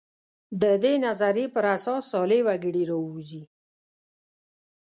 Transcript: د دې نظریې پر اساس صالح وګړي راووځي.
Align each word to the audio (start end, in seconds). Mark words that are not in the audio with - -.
د 0.61 0.63
دې 0.83 0.93
نظریې 1.05 1.47
پر 1.55 1.65
اساس 1.75 2.03
صالح 2.11 2.39
وګړي 2.47 2.83
راووځي. 2.91 3.43